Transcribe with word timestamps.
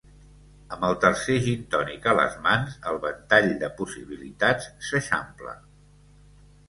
Amb 0.75 0.85
el 0.87 0.95
tercer 1.03 1.35
gintònic 1.47 2.07
a 2.13 2.15
les 2.19 2.39
mans, 2.47 2.79
el 2.93 2.99
ventall 3.05 3.53
de 3.65 3.69
possibilitats 3.83 4.71
s'eixampla. 4.89 5.55